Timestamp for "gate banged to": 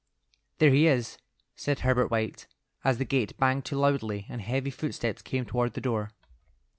3.05-3.77